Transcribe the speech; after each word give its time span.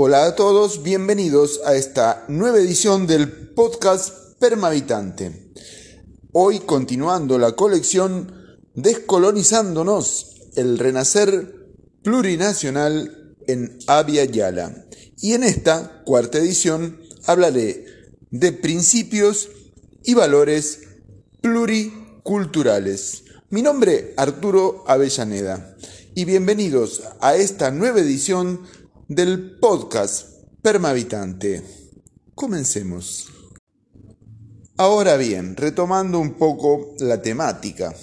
Hola 0.00 0.26
a 0.26 0.36
todos, 0.36 0.84
bienvenidos 0.84 1.60
a 1.64 1.74
esta 1.74 2.24
nueva 2.28 2.58
edición 2.58 3.08
del 3.08 3.32
podcast 3.50 4.38
Permavitante. 4.38 5.50
Hoy 6.30 6.60
continuando 6.60 7.36
la 7.36 7.56
colección 7.56 8.32
Descolonizándonos, 8.76 10.36
el 10.54 10.78
renacer 10.78 11.74
plurinacional 12.04 13.34
en 13.48 13.76
Abya 13.88 14.24
Yala. 14.24 14.86
Y 15.20 15.32
en 15.32 15.42
esta 15.42 16.04
cuarta 16.04 16.38
edición 16.38 17.00
hablaré 17.26 17.84
de 18.30 18.52
principios 18.52 19.48
y 20.04 20.14
valores 20.14 20.78
pluriculturales. 21.40 23.24
Mi 23.50 23.62
nombre 23.62 24.14
Arturo 24.16 24.84
Avellaneda 24.86 25.74
y 26.14 26.24
bienvenidos 26.24 27.02
a 27.20 27.34
esta 27.34 27.70
nueva 27.70 28.00
edición 28.00 28.60
del 29.08 29.58
podcast 29.58 30.44
Permavitante. 30.60 31.62
Comencemos. 32.34 33.28
Ahora 34.76 35.16
bien, 35.16 35.56
retomando 35.56 36.18
un 36.18 36.34
poco 36.34 36.94
la 36.98 37.22
temática, 37.22 37.94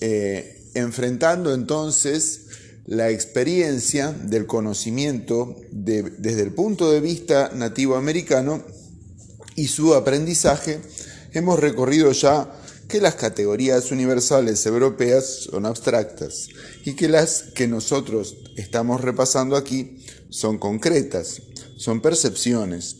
eh, 0.00 0.70
enfrentando 0.72 1.52
entonces 1.52 2.46
la 2.86 3.10
experiencia 3.10 4.10
del 4.10 4.46
conocimiento 4.46 5.54
desde 5.70 6.42
el 6.42 6.54
punto 6.54 6.90
de 6.90 7.00
vista 7.00 7.50
nativo 7.54 7.96
americano 7.96 8.64
y 9.56 9.68
su 9.68 9.94
aprendizaje, 9.94 10.80
hemos 11.34 11.60
recorrido 11.60 12.10
ya 12.12 12.50
que 12.88 13.00
las 13.00 13.14
categorías 13.14 13.90
universales 13.90 14.64
europeas 14.66 15.48
son 15.50 15.66
abstractas 15.66 16.48
y 16.84 16.94
que 16.94 17.08
las 17.08 17.42
que 17.54 17.66
nosotros 17.66 18.36
estamos 18.56 19.00
repasando 19.00 19.56
aquí 19.56 19.98
son 20.30 20.58
concretas, 20.58 21.42
son 21.76 22.00
percepciones. 22.00 22.96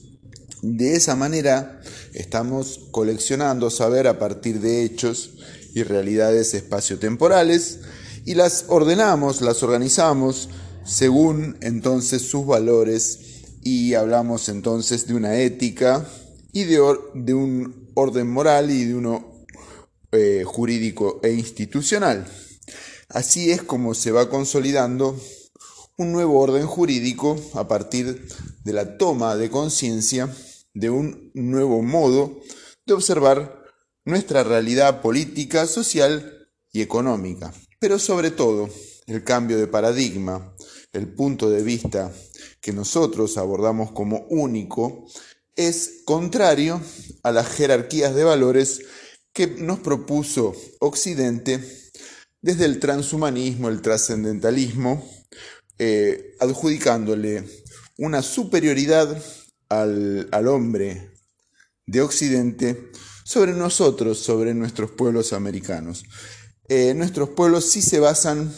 De 0.63 0.97
esa 0.97 1.15
manera 1.17 1.81
estamos 2.13 2.81
coleccionando 2.91 3.71
saber 3.71 4.07
a 4.07 4.19
partir 4.19 4.61
de 4.61 4.83
hechos 4.85 5.33
y 5.75 5.83
realidades 5.83 6.55
espaciotemporales 6.55 7.81
y 8.25 8.35
las 8.35 8.65
ordenamos, 8.69 9.43
las 9.43 9.63
organizamos 9.63 10.49
según 10.85 11.57
entonces 11.61 12.23
sus 12.23 12.47
valores 12.47 13.19
y 13.63 13.95
hablamos 13.95 14.49
entonces 14.49 15.07
de 15.07 15.15
una 15.15 15.37
ética 15.37 16.07
y 16.53 16.65
de, 16.65 16.81
un 16.81 17.91
orden 17.95 18.31
moral 18.31 18.71
y 18.71 18.85
de 18.85 18.95
uno 18.95 19.34
eh, 20.15 20.45
jurídico 20.45 21.21
e 21.23 21.33
institucional. 21.33 22.27
Así 23.09 23.51
es 23.51 23.63
como 23.63 23.95
se 23.95 24.13
va 24.13 24.31
consolidando 24.31 25.19
un 25.97 26.13
nuevo 26.13 26.41
orden 26.41 26.67
jurídico 26.67 27.37
a 27.55 27.69
partir 27.69 28.27
de 28.65 28.73
la 28.73 28.97
toma 28.97 29.37
de 29.37 29.51
conciencia 29.51 30.29
de 30.73 30.91
un 30.91 31.31
nuevo 31.35 31.83
modo 31.83 32.41
de 32.87 32.95
observar 32.95 33.63
nuestra 34.05 34.43
realidad 34.43 35.01
política, 35.01 35.67
social 35.67 36.49
y 36.73 36.83
económica. 36.83 37.53
Pero 37.79 37.99
sobre 37.99 38.31
todo, 38.31 38.69
el 39.07 39.23
cambio 39.25 39.59
de 39.59 39.67
paradigma, 39.67 40.55
el 40.93 41.13
punto 41.13 41.51
de 41.51 41.63
vista 41.63 42.13
que 42.61 42.73
nosotros 42.73 43.37
abordamos 43.39 43.93
como 43.93 44.27
único, 44.31 45.07
es 45.57 46.03
contrario 46.05 46.81
a 47.23 47.31
las 47.31 47.49
jerarquías 47.49 48.15
de 48.15 48.25
valores 48.25 48.83
que 49.35 49.49
nos 49.49 49.81
propuso 49.81 50.55
Occidente 50.79 51.61
desde 52.41 52.65
el 52.65 52.79
transhumanismo, 52.79 53.69
el 53.69 53.83
trascendentalismo, 53.83 55.07
eh, 55.79 56.37
adjudicándole 56.41 57.45
una 57.99 58.23
superioridad 58.23 59.23
al, 59.69 60.47
hombre 60.47 61.11
de 61.87 62.01
Occidente 62.01 62.91
sobre 63.25 63.53
nosotros, 63.53 64.19
sobre 64.21 64.55
nuestros 64.55 64.93
pueblos 64.93 65.33
americanos. 65.33 66.05
Eh, 66.69 66.95
nuestros 66.95 67.31
pueblos 67.31 67.65
sí 67.65 67.83
se 67.83 67.99
basan 67.99 68.55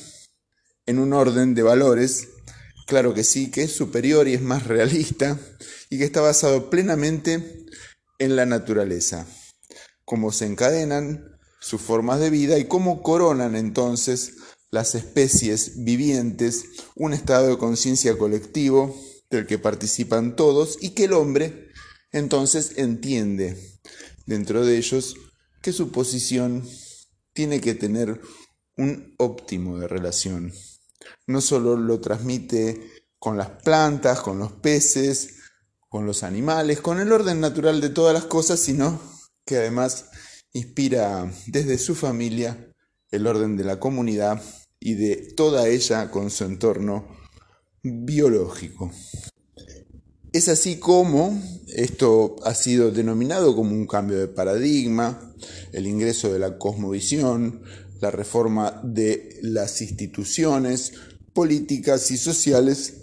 en 0.85 0.99
un 0.99 1.15
orden 1.15 1.55
de 1.55 1.63
valores, 1.63 2.29
claro 2.87 3.15
que 3.15 3.25
sí, 3.25 3.51
que 3.51 3.63
es 3.63 3.73
superior 3.73 4.29
y 4.29 4.35
es 4.35 4.43
más 4.43 4.67
realista 4.67 5.39
y 5.89 5.99
que 5.99 6.05
está 6.05 6.21
basado 6.21 6.69
plenamente 6.69 7.65
en 8.19 8.37
la 8.37 8.47
naturaleza, 8.47 9.27
cómo 10.07 10.33
se 10.33 10.47
encadenan 10.47 11.37
sus 11.61 11.83
formas 11.83 12.21
de 12.21 12.31
vida 12.31 12.59
y 12.59 12.67
cómo 12.67 13.03
coronan 13.03 13.57
entonces 13.57 14.37
las 14.71 14.95
especies 14.95 15.85
vivientes 15.85 16.65
un 16.95 17.13
estado 17.13 17.49
de 17.49 17.59
conciencia 17.59 18.17
colectivo 18.17 18.97
del 19.31 19.47
que 19.47 19.59
participan 19.59 20.37
todos 20.37 20.79
y 20.81 20.91
que 20.91 21.05
el 21.05 21.13
hombre 21.13 21.69
entonces 22.13 22.73
entiende 22.77 23.61
dentro 24.27 24.65
de 24.65 24.79
ellos 24.79 25.17
que 25.61 25.73
su 25.73 25.91
posición 25.91 26.67
tiene 27.33 27.61
que 27.61 27.75
tener 27.75 28.21
un 28.77 29.15
óptimo 29.19 29.79
de 29.79 29.89
relación. 29.89 30.53
No 31.27 31.41
solo 31.41 31.77
lo 31.77 32.01
transmite 32.01 32.91
con 33.19 33.37
las 33.37 33.51
plantas, 33.63 34.21
con 34.21 34.39
los 34.39 34.53
peces, 34.53 35.35
con 35.89 36.07
los 36.07 36.23
animales, 36.23 36.81
con 36.81 37.01
el 37.01 37.11
orden 37.11 37.41
natural 37.41 37.81
de 37.81 37.91
todas 37.91 38.15
las 38.15 38.25
cosas, 38.25 38.61
sino 38.61 39.16
que 39.47 39.57
además 39.57 40.07
inspira 40.53 41.33
desde 41.47 41.79
su 41.79 41.95
familia 41.95 42.69
el 43.11 43.27
orden 43.27 43.57
de 43.57 43.65
la 43.65 43.79
comunidad 43.79 44.43
y 44.81 44.95
de 44.95 45.17
toda 45.37 45.69
ella 45.69 46.11
con 46.11 46.31
su 46.31 46.45
entorno 46.45 47.07
biológico. 47.83 48.91
Es 50.33 50.49
así 50.49 50.77
como 50.77 51.41
esto 51.69 52.37
ha 52.45 52.55
sido 52.55 52.91
denominado 52.91 53.55
como 53.55 53.71
un 53.71 53.87
cambio 53.87 54.19
de 54.19 54.29
paradigma, 54.29 55.35
el 55.73 55.87
ingreso 55.87 56.33
de 56.33 56.41
la 56.41 56.59
cosmovisión, 56.59 57.63
la 58.01 58.11
reforma 58.11 58.81
de 58.85 59.39
las 59.43 59.81
instituciones 59.81 60.93
políticas 61.33 62.11
y 62.11 62.19
sociales 62.19 62.95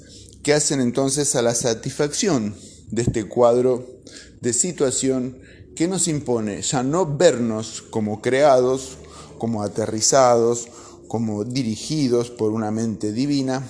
que 0.43 0.53
hacen 0.53 0.81
entonces 0.81 1.35
a 1.35 1.41
la 1.41 1.55
satisfacción 1.55 2.55
de 2.91 3.03
este 3.03 3.23
cuadro 3.23 4.01
de 4.41 4.53
situación 4.53 5.39
que 5.75 5.87
nos 5.87 6.07
impone 6.07 6.61
ya 6.61 6.83
no 6.83 7.05
vernos 7.17 7.81
como 7.81 8.21
creados, 8.21 8.97
como 9.37 9.63
aterrizados, 9.63 10.67
como 11.07 11.43
dirigidos 11.43 12.29
por 12.29 12.51
una 12.51 12.71
mente 12.71 13.11
divina, 13.11 13.67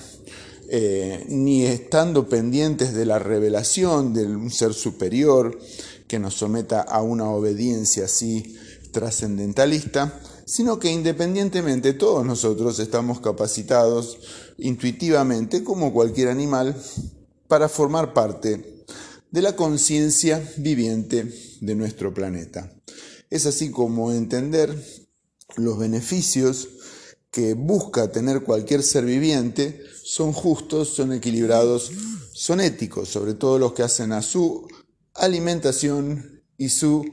eh, 0.68 1.24
ni 1.28 1.64
estando 1.64 2.28
pendientes 2.28 2.94
de 2.94 3.06
la 3.06 3.18
revelación 3.18 4.14
de 4.14 4.26
un 4.26 4.50
ser 4.50 4.72
superior 4.72 5.58
que 6.06 6.18
nos 6.18 6.34
someta 6.34 6.80
a 6.80 7.02
una 7.02 7.28
obediencia 7.28 8.06
así 8.06 8.56
trascendentalista, 8.92 10.20
sino 10.46 10.78
que 10.78 10.90
independientemente 10.90 11.94
todos 11.94 12.24
nosotros 12.24 12.78
estamos 12.78 13.20
capacitados 13.20 14.18
intuitivamente, 14.58 15.64
como 15.64 15.92
cualquier 15.92 16.28
animal, 16.28 16.76
para 17.48 17.68
formar 17.68 18.14
parte 18.14 18.73
de 19.34 19.42
la 19.42 19.56
conciencia 19.56 20.40
viviente 20.58 21.26
de 21.60 21.74
nuestro 21.74 22.14
planeta. 22.14 22.72
Es 23.30 23.46
así 23.46 23.72
como 23.72 24.12
entender 24.12 24.72
los 25.56 25.76
beneficios 25.76 26.68
que 27.32 27.54
busca 27.54 28.12
tener 28.12 28.44
cualquier 28.44 28.84
ser 28.84 29.04
viviente 29.04 29.82
son 30.04 30.32
justos, 30.32 30.90
son 30.90 31.12
equilibrados, 31.12 31.90
son 32.32 32.60
éticos, 32.60 33.08
sobre 33.08 33.34
todo 33.34 33.58
los 33.58 33.72
que 33.72 33.82
hacen 33.82 34.12
a 34.12 34.22
su 34.22 34.68
alimentación 35.14 36.44
y 36.56 36.68
su 36.68 37.04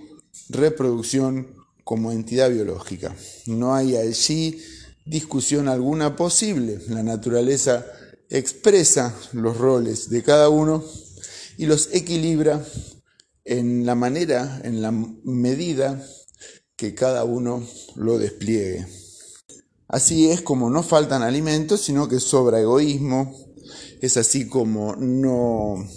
reproducción 0.50 1.56
como 1.84 2.12
entidad 2.12 2.52
biológica. 2.52 3.16
No 3.48 3.74
hay 3.74 3.96
allí 3.98 4.62
discusión 5.08 5.68
alguna 5.68 6.16
posible. 6.16 6.82
La 6.88 7.02
naturaleza 7.02 7.84
expresa 8.30 9.12
los 9.34 9.58
roles 9.58 10.12
de 10.12 10.22
cada 10.22 10.50
uno 10.50 10.86
y 11.62 11.68
los 11.68 11.90
equilibra 11.94 12.66
en 13.46 13.86
la 13.86 13.94
manera, 13.94 14.62
en 14.64 14.82
la 14.82 14.90
medida 14.90 16.04
que 16.76 16.96
cada 16.96 17.24
uno 17.24 17.64
lo 17.96 18.18
despliegue. 18.18 18.88
Así 19.88 20.32
es 20.32 20.42
como 20.42 20.72
no 20.72 20.82
faltan 20.82 21.22
alimentos, 21.22 21.82
sino 21.82 22.08
que 22.08 22.20
sobra 22.20 22.60
egoísmo. 22.60 23.36
Es 24.02 24.18
así 24.18 24.48
como 24.48 24.96
no, 24.96 25.88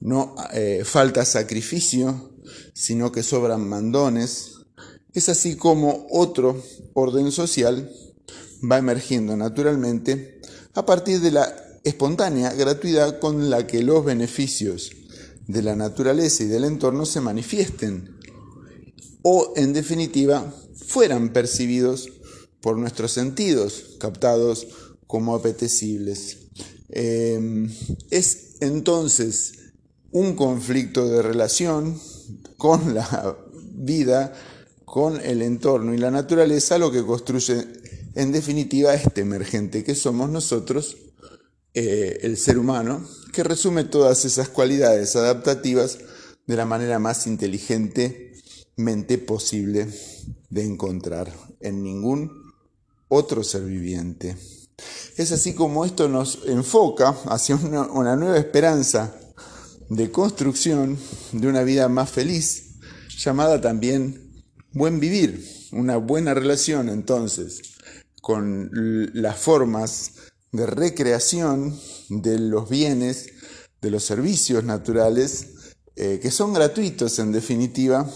no 0.00 0.34
eh, 0.52 0.82
falta 0.84 1.24
sacrificio, 1.24 2.34
sino 2.74 3.10
que 3.10 3.22
sobran 3.22 3.66
mandones. 3.66 4.50
Es 5.14 5.30
así 5.30 5.56
como 5.56 6.08
otro 6.10 6.62
orden 6.92 7.32
social 7.32 7.90
va 8.70 8.76
emergiendo 8.76 9.34
naturalmente 9.34 10.42
a 10.74 10.84
partir 10.84 11.20
de 11.20 11.30
la 11.30 11.69
espontánea 11.84 12.52
gratuidad 12.52 13.18
con 13.18 13.50
la 13.50 13.66
que 13.66 13.82
los 13.82 14.04
beneficios 14.04 14.90
de 15.46 15.62
la 15.62 15.76
naturaleza 15.76 16.44
y 16.44 16.46
del 16.46 16.64
entorno 16.64 17.06
se 17.06 17.20
manifiesten 17.20 18.16
o 19.22 19.52
en 19.56 19.72
definitiva 19.72 20.54
fueran 20.86 21.32
percibidos 21.32 22.08
por 22.60 22.76
nuestros 22.76 23.12
sentidos, 23.12 23.96
captados 23.98 24.66
como 25.06 25.34
apetecibles. 25.34 26.38
Em, 26.88 27.70
es 28.10 28.56
entonces 28.60 29.52
un 30.12 30.34
conflicto 30.34 31.08
de 31.08 31.22
relación 31.22 31.98
con 32.56 32.94
la 32.94 33.36
vida, 33.74 34.32
con 34.84 35.20
el 35.20 35.42
entorno 35.42 35.94
y 35.94 35.98
la 35.98 36.10
naturaleza, 36.10 36.78
lo 36.78 36.90
que 36.90 37.04
construye 37.04 37.64
en 38.14 38.32
definitiva 38.32 38.94
este 38.94 39.20
emergente 39.20 39.84
que 39.84 39.94
somos 39.94 40.28
nosotros, 40.30 40.96
eh, 41.74 42.18
el 42.22 42.36
ser 42.36 42.58
humano, 42.58 43.06
que 43.32 43.44
resume 43.44 43.84
todas 43.84 44.24
esas 44.24 44.48
cualidades 44.48 45.14
adaptativas 45.16 45.98
de 46.46 46.56
la 46.56 46.66
manera 46.66 46.98
más 46.98 47.26
inteligentemente 47.28 49.18
posible 49.18 49.86
de 50.48 50.64
encontrar 50.64 51.32
en 51.60 51.82
ningún 51.82 52.52
otro 53.08 53.44
ser 53.44 53.62
viviente. 53.62 54.36
Es 55.16 55.32
así 55.32 55.54
como 55.54 55.84
esto 55.84 56.08
nos 56.08 56.40
enfoca 56.46 57.10
hacia 57.26 57.56
una, 57.56 58.16
nueva 58.16 58.38
esperanza 58.38 59.14
de 59.88 60.10
construcción 60.10 60.98
de 61.32 61.48
una 61.48 61.62
vida 61.62 61.88
más 61.88 62.10
feliz, 62.10 62.78
llamada 63.18 63.60
también 63.60 64.44
buen 64.72 64.98
vivir, 64.98 65.44
una 65.72 65.98
buena 65.98 66.34
relación 66.34 66.88
entonces 66.88 67.62
con 68.20 68.70
las 69.14 69.38
formas 69.38 70.12
de 70.52 70.66
recreación 70.66 71.78
de 72.08 72.38
los 72.38 72.68
bienes, 72.68 73.30
de 73.80 73.90
los 73.90 74.04
servicios 74.04 74.64
naturales, 74.64 75.46
eh, 75.96 76.18
que 76.20 76.30
son 76.30 76.52
gratuitos 76.52 77.18
en 77.18 77.32
definitiva, 77.32 78.10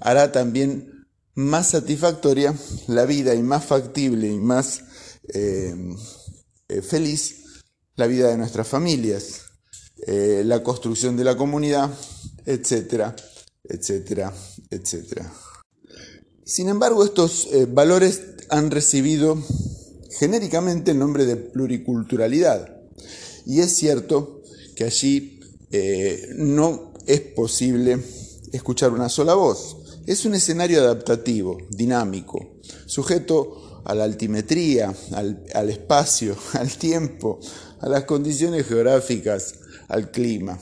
hará 0.00 0.32
también 0.32 1.06
más 1.34 1.70
satisfactoria 1.70 2.54
la 2.86 3.06
vida 3.06 3.34
y 3.34 3.42
más 3.42 3.64
factible 3.64 4.28
y 4.28 4.38
más 4.38 4.82
eh, 5.32 5.74
eh, 6.68 6.82
feliz 6.82 7.62
la 7.96 8.06
vida 8.06 8.28
de 8.28 8.36
nuestras 8.36 8.66
familias, 8.68 9.42
la 10.06 10.62
construcción 10.62 11.16
de 11.16 11.24
la 11.24 11.36
comunidad, 11.36 11.88
etcétera, 12.44 13.14
etcétera, 13.62 14.34
etcétera. 14.68 15.32
Sin 16.44 16.68
embargo, 16.68 17.04
estos 17.04 17.48
valores 17.68 18.20
han 18.50 18.70
recibido 18.72 19.38
genéricamente 20.18 20.92
el 20.92 20.98
nombre 20.98 21.26
de 21.26 21.36
pluriculturalidad. 21.36 22.82
Y 23.46 23.60
es 23.60 23.74
cierto 23.74 24.42
que 24.74 24.84
allí 24.84 25.40
eh, 25.70 26.30
no 26.36 26.92
es 27.06 27.20
posible 27.20 27.98
escuchar 28.52 28.92
una 28.92 29.08
sola 29.08 29.34
voz. 29.34 29.76
Es 30.06 30.24
un 30.24 30.34
escenario 30.34 30.80
adaptativo, 30.80 31.58
dinámico, 31.70 32.60
sujeto 32.86 33.82
a 33.84 33.94
la 33.94 34.04
altimetría, 34.04 34.94
al, 35.12 35.44
al 35.54 35.70
espacio, 35.70 36.36
al 36.52 36.70
tiempo, 36.76 37.40
a 37.80 37.88
las 37.88 38.04
condiciones 38.04 38.66
geográficas, 38.66 39.54
al 39.88 40.10
clima. 40.10 40.58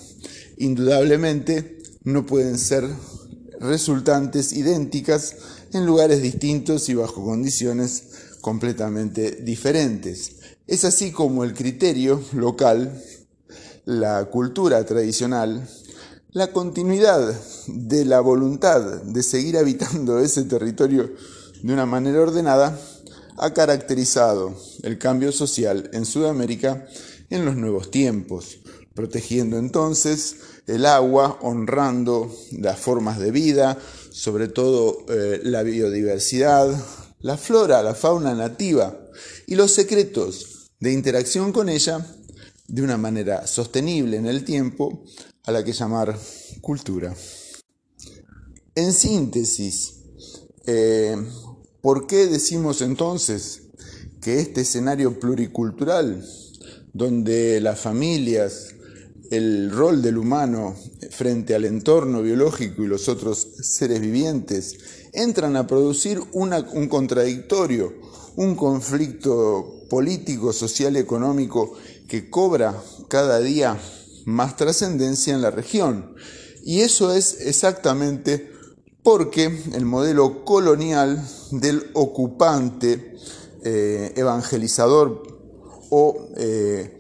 Indudablemente 0.59 1.79
no 2.05 2.27
pueden 2.27 2.59
ser 2.59 2.89
resultantes 3.61 4.53
idénticas 4.53 5.37
en 5.73 5.87
lugares 5.87 6.21
distintos 6.21 6.89
y 6.89 6.95
bajo 6.95 7.25
condiciones 7.25 8.05
completamente 8.43 9.31
diferentes. 9.31 10.33
Es 10.67 10.85
así 10.85 11.13
como 11.13 11.45
el 11.45 11.55
criterio 11.55 12.21
local, 12.35 13.03
la 13.87 14.27
cultura 14.27 14.85
tradicional, 14.85 15.67
la 16.33 16.53
continuidad 16.53 17.35
de 17.67 18.05
la 18.05 18.21
voluntad 18.21 19.03
de 19.03 19.23
seguir 19.23 19.57
habitando 19.57 20.19
ese 20.19 20.43
territorio 20.43 21.11
de 21.63 21.73
una 21.73 21.87
manera 21.87 22.21
ordenada, 22.21 22.79
ha 23.39 23.55
caracterizado 23.55 24.55
el 24.83 24.99
cambio 24.99 25.33
social 25.33 25.89
en 25.93 26.05
Sudamérica 26.05 26.87
en 27.31 27.45
los 27.45 27.57
nuevos 27.57 27.91
tiempos, 27.91 28.59
protegiendo 28.95 29.57
entonces 29.57 30.37
el 30.67 30.85
agua, 30.87 31.39
honrando 31.43 32.31
las 32.53 32.79
formas 32.79 33.19
de 33.19 33.31
vida, 33.31 33.79
sobre 34.11 34.49
todo 34.49 34.99
eh, 35.09 35.41
la 35.45 35.63
biodiversidad, 35.63 36.77
la 37.23 37.37
flora, 37.37 37.83
la 37.83 37.95
fauna 37.95 38.35
nativa 38.35 38.99
y 39.47 39.55
los 39.55 39.73
secretos 39.73 40.71
de 40.81 40.93
interacción 40.93 41.53
con 41.53 41.69
ella 41.69 42.05
de 42.67 42.83
una 42.83 42.97
manera 42.97 43.47
sostenible 43.47 44.17
en 44.17 44.27
el 44.27 44.45
tiempo, 44.45 45.05
a 45.45 45.53
la 45.53 45.65
que 45.65 45.73
llamar 45.73 46.19
cultura. 46.61 47.15
En 48.75 48.93
síntesis, 48.93 49.95
eh, 50.67 51.17
¿por 51.81 52.07
qué 52.07 52.27
decimos 52.27 52.81
entonces 52.81 53.63
que 54.21 54.41
este 54.41 54.63
escenario 54.63 55.19
pluricultural, 55.19 56.25
donde 56.93 57.61
las 57.61 57.81
familias, 57.81 58.75
el 59.31 59.71
rol 59.71 60.01
del 60.03 60.19
humano 60.19 60.77
frente 61.11 61.55
al 61.55 61.65
entorno 61.65 62.23
biológico 62.23 62.85
y 62.85 62.87
los 62.87 63.09
otros 63.09 63.49
seres 63.63 64.01
vivientes 64.01 64.79
entran 65.13 65.57
a 65.57 65.67
producir 65.67 66.21
un 66.33 66.89
contradictorio, 66.89 67.93
un 68.37 68.55
conflicto 68.55 69.85
político, 69.91 70.53
social, 70.53 70.97
económico 70.97 71.75
que 72.09 72.31
cobra 72.31 72.83
cada 73.09 73.41
día 73.41 73.79
más 74.25 74.57
trascendencia 74.57 75.35
en 75.35 75.43
la 75.43 75.51
región. 75.51 76.15
Y 76.65 76.81
eso 76.81 77.13
es 77.13 77.41
exactamente 77.41 78.51
porque 79.03 79.61
el 79.75 79.85
modelo 79.85 80.45
colonial 80.45 81.23
del 81.51 81.91
ocupante 81.93 83.17
eh, 83.65 84.13
evangelizador 84.17 85.23
o 85.91 86.29
eh, 86.37 86.99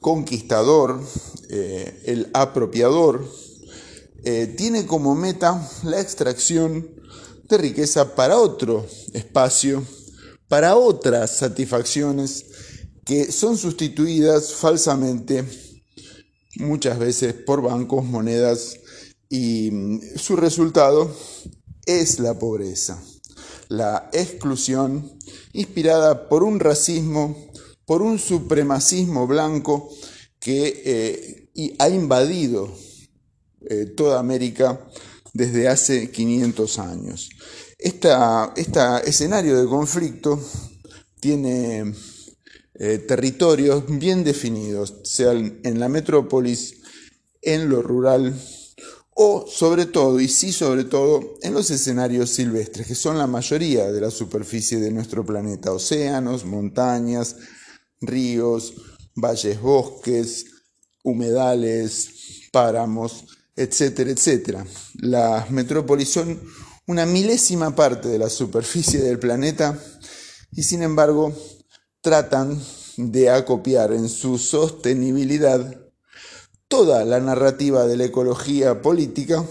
conquistador, 0.00 1.00
eh, 1.48 2.02
el 2.06 2.30
apropiador, 2.32 3.24
tiene 4.56 4.86
como 4.86 5.14
meta 5.14 5.70
la 5.82 6.00
extracción 6.00 6.88
riqueza 7.58 8.14
para 8.14 8.38
otro 8.38 8.86
espacio, 9.12 9.84
para 10.48 10.76
otras 10.76 11.36
satisfacciones 11.36 12.46
que 13.04 13.30
son 13.32 13.58
sustituidas 13.58 14.54
falsamente 14.54 15.44
muchas 16.56 16.98
veces 16.98 17.34
por 17.34 17.62
bancos, 17.62 18.04
monedas 18.04 18.78
y 19.28 20.00
su 20.16 20.36
resultado 20.36 21.14
es 21.86 22.18
la 22.20 22.38
pobreza, 22.38 23.02
la 23.68 24.08
exclusión 24.12 25.18
inspirada 25.52 26.28
por 26.28 26.44
un 26.44 26.60
racismo 26.60 27.36
por 27.86 28.02
un 28.02 28.18
supremacismo 28.18 29.26
blanco 29.26 29.90
que 30.40 31.48
eh, 31.54 31.74
ha 31.78 31.88
invadido 31.88 32.70
eh, 33.68 33.86
toda 33.96 34.18
América 34.18 34.80
desde 35.34 35.68
hace 35.68 36.10
500 36.10 36.78
años. 36.78 37.28
Este 37.78 38.08
escenario 39.04 39.60
de 39.60 39.68
conflicto 39.68 40.40
tiene 41.20 41.92
eh, 42.76 42.98
territorios 42.98 43.84
bien 43.86 44.24
definidos, 44.24 44.94
sea 45.04 45.32
en 45.32 45.78
la 45.78 45.88
metrópolis, 45.90 46.76
en 47.42 47.68
lo 47.68 47.82
rural 47.82 48.34
o 49.14 49.46
sobre 49.46 49.86
todo, 49.86 50.20
y 50.20 50.28
sí 50.28 50.52
sobre 50.52 50.84
todo, 50.84 51.38
en 51.42 51.54
los 51.54 51.70
escenarios 51.70 52.30
silvestres, 52.30 52.86
que 52.86 52.96
son 52.96 53.16
la 53.16 53.28
mayoría 53.28 53.90
de 53.90 54.00
la 54.00 54.10
superficie 54.10 54.78
de 54.78 54.90
nuestro 54.90 55.24
planeta, 55.24 55.72
océanos, 55.72 56.44
montañas, 56.44 57.36
ríos, 58.00 58.74
valles, 59.14 59.60
bosques, 59.60 60.46
humedales, 61.04 62.48
páramos, 62.50 63.24
etcétera, 63.56 64.10
etcétera. 64.10 64.66
Las 64.94 65.50
metrópolis 65.50 66.10
son 66.10 66.40
una 66.86 67.06
milésima 67.06 67.74
parte 67.74 68.08
de 68.08 68.18
la 68.18 68.28
superficie 68.28 69.00
del 69.00 69.18
planeta 69.18 69.78
y 70.52 70.62
sin 70.62 70.82
embargo 70.82 71.34
tratan 72.00 72.60
de 72.96 73.30
acopiar 73.30 73.92
en 73.92 74.08
su 74.08 74.38
sostenibilidad 74.38 75.80
toda 76.68 77.04
la 77.04 77.20
narrativa 77.20 77.86
de 77.86 77.96
la 77.96 78.04
ecología 78.04 78.82
política 78.82 79.44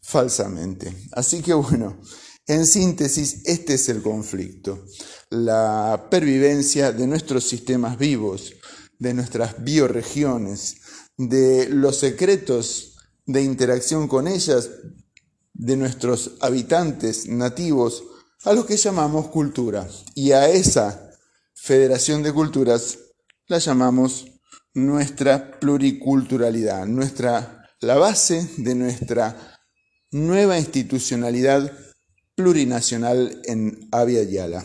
falsamente. 0.00 0.94
Así 1.12 1.42
que 1.42 1.54
bueno, 1.54 2.00
en 2.46 2.66
síntesis, 2.66 3.42
este 3.44 3.74
es 3.74 3.88
el 3.88 4.02
conflicto 4.02 4.84
la 5.32 6.08
pervivencia 6.10 6.92
de 6.92 7.06
nuestros 7.06 7.44
sistemas 7.44 7.98
vivos, 7.98 8.52
de 8.98 9.14
nuestras 9.14 9.64
bioregiones, 9.64 10.76
de 11.16 11.70
los 11.70 11.96
secretos 11.96 12.91
de 13.26 13.42
interacción 13.42 14.08
con 14.08 14.26
ellas, 14.28 14.70
de 15.54 15.76
nuestros 15.76 16.32
habitantes 16.40 17.26
nativos, 17.26 18.04
a 18.44 18.52
lo 18.52 18.66
que 18.66 18.76
llamamos 18.76 19.28
cultura. 19.28 19.88
Y 20.14 20.32
a 20.32 20.48
esa 20.48 21.10
federación 21.54 22.22
de 22.22 22.32
culturas 22.32 22.98
la 23.46 23.58
llamamos 23.58 24.26
nuestra 24.74 25.60
pluriculturalidad, 25.60 26.86
nuestra, 26.86 27.68
la 27.80 27.96
base 27.96 28.48
de 28.56 28.74
nuestra 28.74 29.60
nueva 30.10 30.58
institucionalidad 30.58 31.72
plurinacional 32.34 33.40
en 33.44 33.88
Avia 33.92 34.22
Yala. 34.22 34.64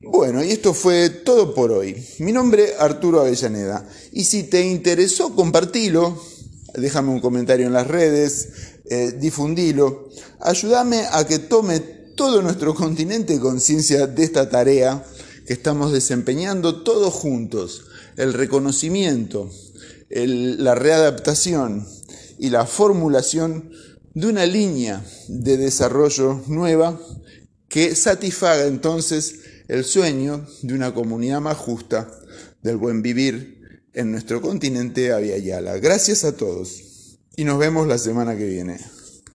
Bueno, 0.00 0.44
y 0.44 0.50
esto 0.50 0.74
fue 0.74 1.10
todo 1.10 1.54
por 1.54 1.72
hoy. 1.72 1.96
Mi 2.20 2.32
nombre 2.32 2.64
es 2.64 2.80
Arturo 2.80 3.20
Avellaneda. 3.20 3.88
Y 4.12 4.24
si 4.24 4.44
te 4.44 4.60
interesó, 4.60 5.34
compartilo, 5.34 6.20
déjame 6.76 7.10
un 7.10 7.20
comentario 7.20 7.66
en 7.66 7.72
las 7.72 7.86
redes, 7.86 8.48
eh, 8.84 9.12
difundilo. 9.18 10.08
Ayúdame 10.40 11.04
a 11.10 11.26
que 11.26 11.38
tome 11.38 11.80
todo 11.80 12.42
nuestro 12.42 12.74
continente 12.74 13.38
conciencia 13.38 14.06
de 14.06 14.24
esta 14.24 14.48
tarea 14.48 15.04
que 15.46 15.52
estamos 15.52 15.92
desempeñando 15.92 16.82
todos 16.82 17.12
juntos. 17.12 17.86
El 18.16 18.32
reconocimiento, 18.32 19.50
la 20.08 20.74
readaptación 20.74 21.86
y 22.38 22.50
la 22.50 22.66
formulación 22.66 23.70
de 24.14 24.26
una 24.26 24.46
línea 24.46 25.04
de 25.28 25.56
desarrollo 25.58 26.42
nueva 26.46 26.98
que 27.68 27.94
satisfaga 27.94 28.64
entonces 28.64 29.40
el 29.68 29.84
sueño 29.84 30.46
de 30.62 30.74
una 30.74 30.94
comunidad 30.94 31.40
más 31.40 31.56
justa, 31.56 32.10
del 32.62 32.76
buen 32.76 33.02
vivir 33.02 33.55
en 33.96 34.12
nuestro 34.12 34.42
continente 34.42 35.10
Yala. 35.42 35.78
Gracias 35.78 36.24
a 36.24 36.36
todos 36.36 37.18
y 37.34 37.44
nos 37.44 37.58
vemos 37.58 37.88
la 37.88 37.96
semana 37.96 38.36
que 38.36 38.46
viene. 38.46 38.78